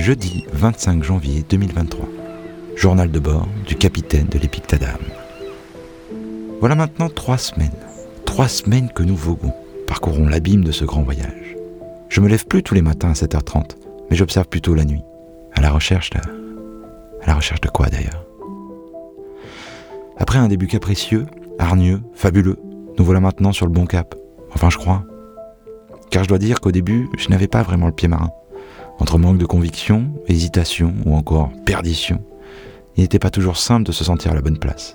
jeudi 0.00 0.46
25 0.54 1.04
janvier 1.04 1.44
2023. 1.46 2.08
Journal 2.74 3.10
de 3.10 3.18
bord 3.18 3.46
du 3.66 3.74
capitaine 3.74 4.28
de 4.28 4.38
l'Épictadam. 4.38 4.98
Voilà 6.60 6.74
maintenant 6.74 7.10
trois 7.10 7.36
semaines. 7.36 7.68
Trois 8.24 8.48
semaines 8.48 8.90
que 8.94 9.02
nous 9.02 9.14
voguons, 9.14 9.52
parcourons 9.86 10.26
l'abîme 10.26 10.64
de 10.64 10.72
ce 10.72 10.86
grand 10.86 11.02
voyage. 11.02 11.54
Je 12.08 12.22
me 12.22 12.28
lève 12.28 12.46
plus 12.46 12.62
tous 12.62 12.74
les 12.74 12.80
matins 12.80 13.10
à 13.10 13.12
7h30, 13.12 13.76
mais 14.10 14.16
j'observe 14.16 14.48
plutôt 14.48 14.74
la 14.74 14.86
nuit, 14.86 15.02
à 15.52 15.60
la 15.60 15.70
recherche 15.70 16.08
de... 16.10 16.18
À 16.18 17.26
la 17.26 17.34
recherche 17.34 17.60
de 17.60 17.68
quoi 17.68 17.88
d'ailleurs? 17.88 18.24
Après 20.16 20.38
un 20.38 20.48
début 20.48 20.66
capricieux, 20.66 21.26
hargneux, 21.58 22.00
fabuleux, 22.14 22.58
nous 22.96 23.04
voilà 23.04 23.20
maintenant 23.20 23.52
sur 23.52 23.66
le 23.66 23.72
bon 23.72 23.84
cap. 23.84 24.14
Enfin, 24.54 24.70
je 24.70 24.78
crois. 24.78 25.04
Car 26.10 26.24
je 26.24 26.28
dois 26.28 26.38
dire 26.38 26.60
qu'au 26.60 26.72
début, 26.72 27.10
je 27.18 27.28
n'avais 27.28 27.48
pas 27.48 27.62
vraiment 27.62 27.86
le 27.86 27.92
pied 27.92 28.08
marin. 28.08 28.30
Entre 29.00 29.16
manque 29.16 29.38
de 29.38 29.46
conviction, 29.46 30.12
hésitation 30.28 30.94
ou 31.06 31.16
encore 31.16 31.50
perdition, 31.64 32.22
il 32.96 33.00
n'était 33.00 33.18
pas 33.18 33.30
toujours 33.30 33.56
simple 33.56 33.84
de 33.84 33.92
se 33.92 34.04
sentir 34.04 34.32
à 34.32 34.34
la 34.34 34.42
bonne 34.42 34.58
place. 34.58 34.94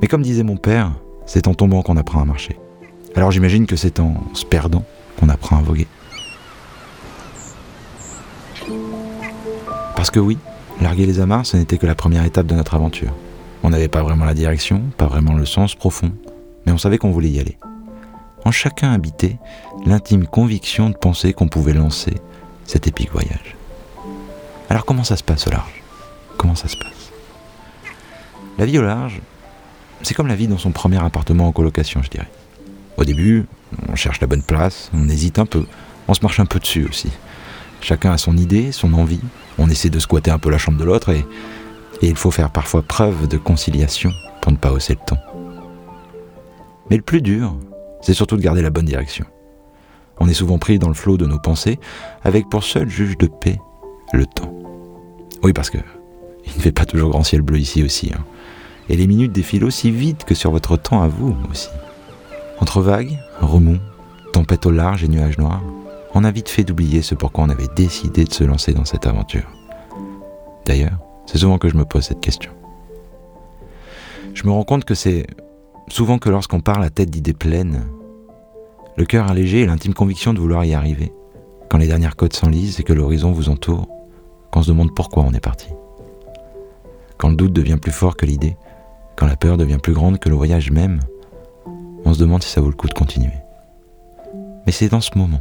Mais 0.00 0.06
comme 0.06 0.22
disait 0.22 0.44
mon 0.44 0.56
père, 0.56 0.92
c'est 1.26 1.48
en 1.48 1.54
tombant 1.54 1.82
qu'on 1.82 1.96
apprend 1.96 2.22
à 2.22 2.24
marcher. 2.24 2.56
Alors 3.16 3.32
j'imagine 3.32 3.66
que 3.66 3.74
c'est 3.74 3.98
en 3.98 4.14
se 4.34 4.44
perdant 4.44 4.84
qu'on 5.18 5.28
apprend 5.28 5.58
à 5.58 5.62
voguer. 5.62 5.88
Parce 9.96 10.10
que 10.10 10.20
oui, 10.20 10.38
larguer 10.80 11.06
les 11.06 11.18
amarres, 11.18 11.46
ce 11.46 11.56
n'était 11.56 11.76
que 11.76 11.86
la 11.86 11.96
première 11.96 12.24
étape 12.24 12.46
de 12.46 12.54
notre 12.54 12.74
aventure. 12.74 13.12
On 13.64 13.70
n'avait 13.70 13.88
pas 13.88 14.02
vraiment 14.02 14.24
la 14.24 14.32
direction, 14.32 14.84
pas 14.96 15.06
vraiment 15.06 15.34
le 15.34 15.44
sens 15.44 15.74
profond, 15.74 16.12
mais 16.64 16.72
on 16.72 16.78
savait 16.78 16.98
qu'on 16.98 17.10
voulait 17.10 17.30
y 17.30 17.40
aller. 17.40 17.58
En 18.44 18.52
chacun 18.52 18.92
habitait 18.92 19.38
l'intime 19.84 20.26
conviction 20.26 20.88
de 20.88 20.96
penser 20.96 21.32
qu'on 21.32 21.48
pouvait 21.48 21.74
lancer 21.74 22.14
cet 22.70 22.86
épique 22.86 23.10
voyage. 23.10 23.56
Alors 24.68 24.84
comment 24.84 25.02
ça 25.02 25.16
se 25.16 25.24
passe 25.24 25.48
au 25.48 25.50
large? 25.50 25.82
Comment 26.36 26.54
ça 26.54 26.68
se 26.68 26.76
passe? 26.76 27.10
La 28.58 28.64
vie 28.64 28.78
au 28.78 28.82
large, 28.82 29.20
c'est 30.02 30.14
comme 30.14 30.28
la 30.28 30.36
vie 30.36 30.46
dans 30.46 30.56
son 30.56 30.70
premier 30.70 31.02
appartement 31.02 31.48
en 31.48 31.52
colocation, 31.52 32.00
je 32.04 32.10
dirais. 32.10 32.30
Au 32.96 33.04
début, 33.04 33.46
on 33.88 33.96
cherche 33.96 34.20
la 34.20 34.28
bonne 34.28 34.44
place, 34.44 34.88
on 34.94 35.08
hésite 35.08 35.40
un 35.40 35.46
peu, 35.46 35.66
on 36.06 36.14
se 36.14 36.20
marche 36.22 36.38
un 36.38 36.46
peu 36.46 36.60
dessus 36.60 36.86
aussi. 36.88 37.10
Chacun 37.80 38.12
a 38.12 38.18
son 38.18 38.36
idée, 38.36 38.70
son 38.70 38.94
envie, 38.94 39.20
on 39.58 39.68
essaie 39.68 39.90
de 39.90 39.98
squatter 39.98 40.30
un 40.30 40.38
peu 40.38 40.50
la 40.50 40.58
chambre 40.58 40.78
de 40.78 40.84
l'autre 40.84 41.10
et, 41.10 41.26
il 42.02 42.16
faut 42.16 42.30
faire 42.30 42.50
parfois 42.50 42.82
preuve 42.82 43.26
de 43.26 43.36
conciliation 43.36 44.10
pour 44.40 44.52
ne 44.52 44.56
pas 44.56 44.70
hausser 44.70 44.94
le 44.94 45.00
ton. 45.06 45.18
Mais 46.88 46.96
le 46.96 47.02
plus 47.02 47.20
dur, 47.20 47.56
c'est 48.00 48.14
surtout 48.14 48.36
de 48.36 48.42
garder 48.42 48.62
la 48.62 48.70
bonne 48.70 48.86
direction. 48.86 49.26
On 50.20 50.28
est 50.28 50.34
souvent 50.34 50.58
pris 50.58 50.78
dans 50.78 50.88
le 50.88 50.94
flot 50.94 51.16
de 51.16 51.26
nos 51.26 51.38
pensées, 51.38 51.80
avec 52.22 52.48
pour 52.48 52.62
seul 52.62 52.88
juge 52.88 53.16
de 53.18 53.26
paix 53.26 53.58
le 54.12 54.26
temps. 54.26 54.54
Oui, 55.42 55.52
parce 55.52 55.70
que 55.70 55.78
il 56.46 56.56
ne 56.56 56.60
fait 56.60 56.72
pas 56.72 56.84
toujours 56.84 57.10
grand 57.10 57.24
ciel 57.24 57.42
bleu 57.42 57.58
ici 57.58 57.82
aussi. 57.82 58.12
Hein. 58.14 58.22
Et 58.88 58.96
les 58.96 59.06
minutes 59.06 59.32
défilent 59.32 59.64
aussi 59.64 59.90
vite 59.90 60.24
que 60.24 60.34
sur 60.34 60.50
votre 60.50 60.76
temps 60.76 61.02
à 61.02 61.08
vous 61.08 61.36
aussi. 61.50 61.68
Entre 62.58 62.82
vagues, 62.82 63.18
remous, 63.40 63.78
tempêtes 64.32 64.66
au 64.66 64.70
large 64.70 65.04
et 65.04 65.08
nuages 65.08 65.38
noirs, 65.38 65.62
on 66.14 66.24
a 66.24 66.30
vite 66.30 66.48
fait 66.48 66.64
d'oublier 66.64 67.02
ce 67.02 67.14
pourquoi 67.14 67.44
on 67.44 67.50
avait 67.50 67.68
décidé 67.74 68.24
de 68.24 68.32
se 68.32 68.44
lancer 68.44 68.72
dans 68.72 68.84
cette 68.84 69.06
aventure. 69.06 69.48
D'ailleurs, 70.66 70.98
c'est 71.26 71.38
souvent 71.38 71.58
que 71.58 71.68
je 71.68 71.76
me 71.76 71.84
pose 71.84 72.04
cette 72.04 72.20
question. 72.20 72.50
Je 74.34 74.44
me 74.44 74.50
rends 74.50 74.64
compte 74.64 74.84
que 74.84 74.94
c'est 74.94 75.26
souvent 75.88 76.18
que 76.18 76.28
lorsqu'on 76.28 76.60
part 76.60 76.80
la 76.80 76.90
tête 76.90 77.10
d'idées 77.10 77.32
pleines, 77.32 77.86
le 79.00 79.06
cœur 79.06 79.30
allégé 79.30 79.62
et 79.62 79.66
l'intime 79.66 79.94
conviction 79.94 80.34
de 80.34 80.38
vouloir 80.38 80.62
y 80.66 80.74
arriver, 80.74 81.10
quand 81.70 81.78
les 81.78 81.86
dernières 81.86 82.16
côtes 82.16 82.34
s'enlisent 82.34 82.80
et 82.80 82.82
que 82.82 82.92
l'horizon 82.92 83.32
vous 83.32 83.48
entoure, 83.48 83.88
qu'on 84.52 84.62
se 84.62 84.68
demande 84.68 84.94
pourquoi 84.94 85.22
on 85.22 85.32
est 85.32 85.40
parti. 85.40 85.68
Quand 87.16 87.30
le 87.30 87.36
doute 87.36 87.54
devient 87.54 87.78
plus 87.80 87.92
fort 87.92 88.14
que 88.14 88.26
l'idée, 88.26 88.56
quand 89.16 89.26
la 89.26 89.36
peur 89.36 89.56
devient 89.56 89.78
plus 89.82 89.94
grande 89.94 90.18
que 90.18 90.28
le 90.28 90.34
voyage 90.34 90.70
même, 90.70 91.00
on 92.04 92.12
se 92.12 92.18
demande 92.18 92.42
si 92.42 92.50
ça 92.50 92.60
vaut 92.60 92.68
le 92.68 92.76
coup 92.76 92.88
de 92.88 92.94
continuer. 92.94 93.32
Mais 94.66 94.72
c'est 94.72 94.88
dans 94.88 95.00
ce 95.00 95.16
moment 95.16 95.40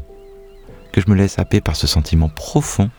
que 0.94 1.02
je 1.02 1.10
me 1.10 1.16
laisse 1.16 1.38
happer 1.38 1.60
par 1.60 1.76
ce 1.76 1.86
sentiment 1.86 2.30
profond 2.30 2.90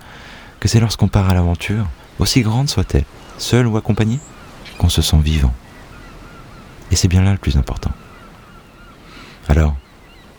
que 0.60 0.68
c'est 0.68 0.80
lorsqu'on 0.80 1.08
part 1.08 1.30
à 1.30 1.34
l'aventure, 1.34 1.86
aussi 2.18 2.42
grande 2.42 2.68
soit-elle, 2.68 3.04
seule 3.38 3.66
ou 3.66 3.78
accompagnée, 3.78 4.20
qu'on 4.78 4.90
se 4.90 5.00
sent 5.00 5.20
vivant. 5.22 5.54
Et 6.90 6.96
c'est 6.96 7.08
bien 7.08 7.22
là 7.22 7.32
le 7.32 7.38
plus 7.38 7.56
important. 7.56 7.92
Alors, 9.48 9.74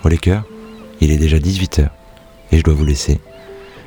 au 0.04 0.10
les 0.10 0.18
cœurs, 0.18 0.44
il 1.00 1.12
est 1.12 1.18
déjà 1.18 1.38
18h 1.38 1.90
et 2.52 2.58
je 2.58 2.64
dois 2.64 2.74
vous 2.74 2.86
laisser, 2.86 3.20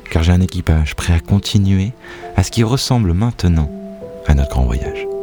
car 0.09 0.23
j'ai 0.23 0.31
un 0.31 0.41
équipage 0.41 0.95
prêt 0.95 1.13
à 1.13 1.19
continuer 1.19 1.91
à 2.35 2.43
ce 2.43 2.51
qui 2.51 2.63
ressemble 2.63 3.13
maintenant 3.13 3.69
à 4.27 4.33
notre 4.33 4.51
grand 4.51 4.65
voyage. 4.65 5.14